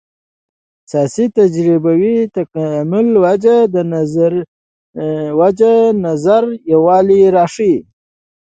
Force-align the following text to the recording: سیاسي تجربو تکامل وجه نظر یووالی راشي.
سیاسي 0.91 1.25
تجربو 1.37 1.93
تکامل 2.37 3.07
وجه 3.23 3.55
نظر 6.05 6.43
یووالی 6.71 7.21
راشي. 7.35 7.73